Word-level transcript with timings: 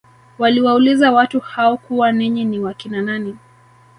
Waliwauliza 0.39 1.11
watu 1.11 1.39
hao 1.39 1.77
kuwa 1.77 2.11
ninyi 2.11 2.45
ni 2.45 2.59
wakina 2.59 3.01
nani 3.01 3.37